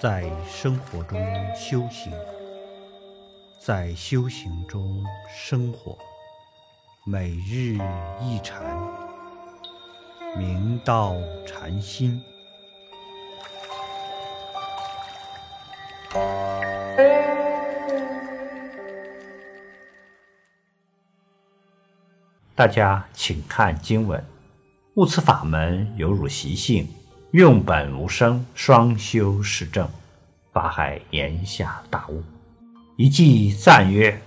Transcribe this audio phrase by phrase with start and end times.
[0.00, 1.20] 在生活中
[1.54, 2.10] 修行，
[3.58, 5.98] 在修行中生活，
[7.04, 7.76] 每日
[8.18, 8.62] 一禅，
[10.38, 11.14] 明道
[11.46, 12.18] 禅心。
[22.54, 24.24] 大家请看经文：
[24.94, 26.88] 悟此法门，犹如习性。
[27.32, 29.88] 用本无生，双修是正。
[30.52, 32.24] 法海言下大悟，
[32.96, 34.20] 一记赞曰：“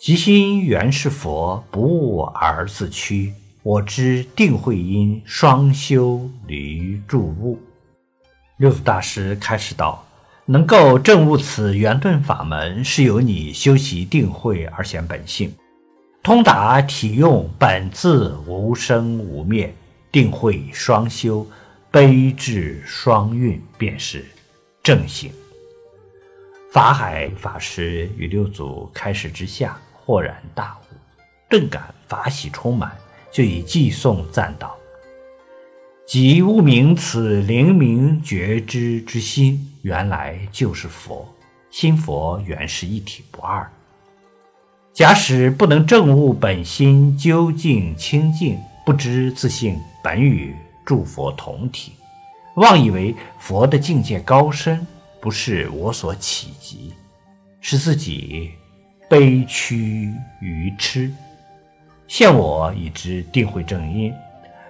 [0.00, 3.34] 即心原是佛，不悟而自屈。
[3.62, 7.60] 我知定慧因双修离住悟。”
[8.56, 10.02] 六祖大师开始道
[10.46, 15.54] ：“能够证悟此圆顿法门，是由你修习定慧而显本性，
[16.22, 19.74] 通达体用本自无生无灭，
[20.10, 21.46] 定慧双修。”
[21.90, 24.24] 悲智双运，便是
[24.82, 25.32] 正行。
[26.70, 30.94] 法海法师与六祖开示之下，豁然大悟，
[31.48, 32.94] 顿感法喜充满，
[33.32, 34.76] 就以寄颂赞道
[36.06, 41.26] ：“即悟明此灵明觉知之心，原来就是佛。
[41.70, 43.70] 心佛原是一体不二。
[44.92, 50.54] 假使不能证悟本心究竟清净，不知自性本与。”
[50.86, 51.94] 诸佛同体，
[52.54, 54.86] 妄以为佛的境界高深，
[55.20, 56.92] 不是我所企及，
[57.60, 58.52] 使自己
[59.10, 61.12] 悲屈愚痴。
[62.06, 64.14] 现我已知定慧正因，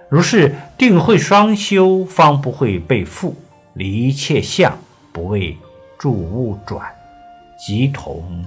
[0.09, 3.35] 如是定慧双修，方不会被缚，
[3.75, 4.75] 离一切相，
[5.13, 5.55] 不为
[5.99, 6.91] 诸物转，
[7.63, 8.43] 即同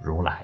[0.00, 0.40] 如来。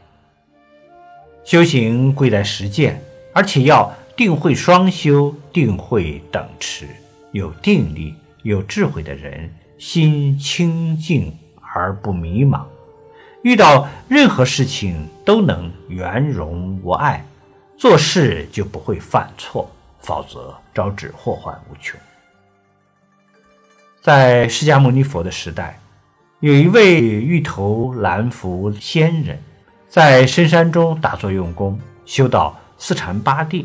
[1.42, 3.02] 修行贵在实践，
[3.34, 3.92] 而且要。
[4.18, 6.88] 定慧双修，定慧等持，
[7.30, 12.64] 有定力、有智慧的人，心清净而不迷茫，
[13.42, 17.24] 遇到任何事情都能圆融无碍，
[17.76, 19.70] 做事就不会犯错，
[20.00, 21.96] 否则招致祸患无穷。
[24.02, 25.78] 在释迦牟尼佛的时代，
[26.40, 29.40] 有一位玉头蓝福仙人，
[29.88, 33.64] 在深山中打坐用功，修到四禅八定。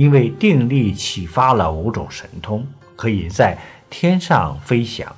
[0.00, 2.66] 因为定力启发了五种神通，
[2.96, 3.58] 可以在
[3.90, 5.14] 天上飞翔。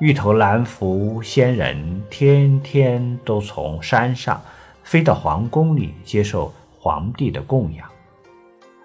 [0.00, 4.38] 玉头蓝福仙人天天都从山上
[4.84, 7.88] 飞到皇宫里接受皇帝的供养。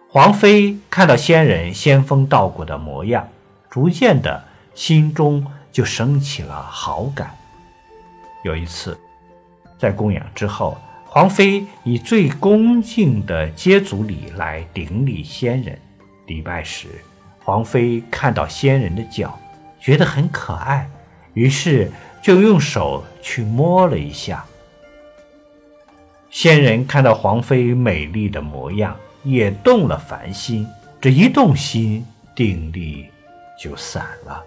[0.10, 3.28] 皇妃看到仙人仙风道骨的模样，
[3.70, 4.42] 逐渐的
[4.74, 7.36] 心中就升起了好感。
[8.46, 8.98] 有一次，
[9.78, 10.78] 在供养之后。
[11.16, 15.80] 皇妃以最恭敬的接足礼来顶礼仙人。
[16.26, 16.90] 礼拜时，
[17.42, 19.40] 皇妃看到仙人的脚，
[19.80, 20.90] 觉得很可爱，
[21.34, 21.90] 于是
[22.22, 24.44] 就用手去摸了一下。
[26.30, 28.94] 仙人看到皇妃美丽的模样，
[29.24, 30.68] 也动了凡心。
[31.00, 32.06] 这一动心，
[32.36, 33.06] 定力
[33.58, 34.44] 就散了，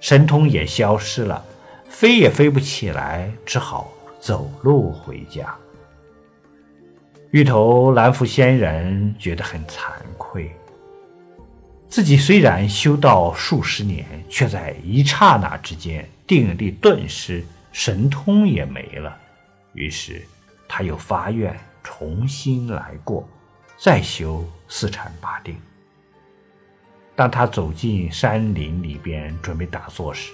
[0.00, 1.44] 神通也消失了，
[1.88, 5.54] 飞也飞不起来，只好走路回家。
[7.30, 10.50] 玉头蓝福仙人觉得很惭愧，
[11.86, 19.14] 自己虽然修道数十年，却在一刹那之间定力顿失，神通也没了。
[19.74, 20.26] 于是
[20.66, 23.28] 他又发愿重新来过，
[23.76, 25.54] 再修四禅八定。
[27.14, 30.32] 当他走进山林里边准备打坐时，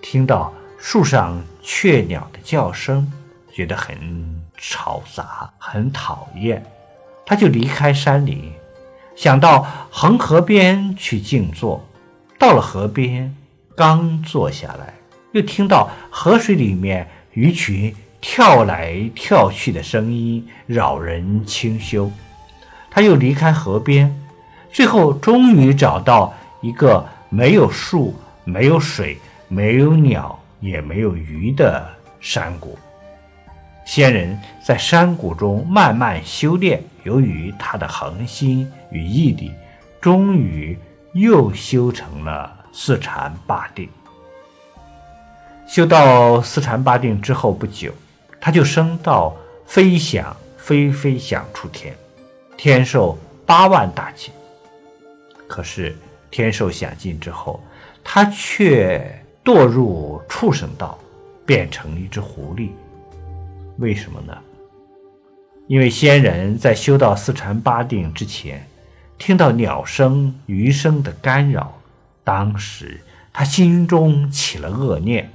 [0.00, 3.12] 听到树上雀鸟的叫声，
[3.52, 4.35] 觉得很。
[4.58, 6.64] 嘈杂，很讨厌，
[7.24, 8.52] 他就离开山林，
[9.14, 11.84] 想到恒河边去静坐。
[12.38, 13.34] 到了河边，
[13.76, 14.94] 刚坐下来，
[15.32, 22.10] 又听到河水里面鱼群跳来跳去的声音，扰人清修。
[22.90, 24.14] 他又离开河边，
[24.72, 28.14] 最后终于找到一个没有树、
[28.44, 29.18] 没有水、
[29.48, 31.86] 没有鸟、也没有鱼的
[32.20, 32.78] 山谷。
[33.86, 39.52] 仙人在山谷中慢慢修炼，由于他的恒心与毅力，
[40.00, 40.76] 终于
[41.12, 43.88] 又修成了四禅八定。
[45.68, 47.92] 修到四禅八定之后不久，
[48.40, 49.34] 他就升到
[49.66, 51.96] 飞翔飞飞翔出天，
[52.56, 53.16] 天寿
[53.46, 54.32] 八万大劫。
[55.46, 55.96] 可是
[56.28, 57.62] 天寿享尽之后，
[58.02, 60.98] 他却堕入畜生道，
[61.46, 62.70] 变成一只狐狸。
[63.78, 64.36] 为什么呢？
[65.66, 68.66] 因为仙人在修到四禅八定之前，
[69.18, 71.80] 听到鸟声、鱼声的干扰，
[72.22, 73.00] 当时
[73.32, 75.30] 他心中起了恶念。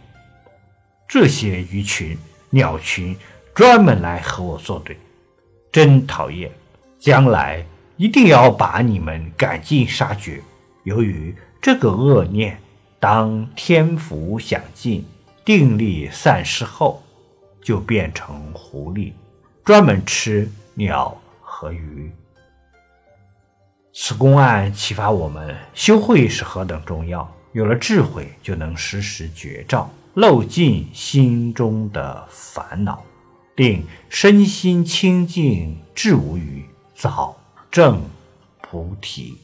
[1.08, 2.18] 这些鱼群、
[2.50, 3.16] 鸟群
[3.54, 4.98] 专门来和我作对，
[5.72, 6.50] 真讨厌！
[6.98, 7.66] 将来
[7.98, 10.42] 一定要把你们赶尽杀绝。
[10.84, 12.58] 由于这个恶念，
[13.00, 15.06] 当天福享尽、
[15.44, 17.01] 定力散失后，
[17.62, 19.14] 就变成狐狸，
[19.64, 22.12] 专门吃鸟和鱼。
[23.94, 27.30] 此公案启发我们，修慧是何等重要。
[27.52, 29.90] 有了智慧，就能时时觉照。
[30.14, 33.02] 漏尽心中的烦恼，
[33.56, 36.66] 令身心清净，智无余，
[36.96, 37.38] 早
[37.70, 38.02] 证
[38.62, 39.38] 菩提。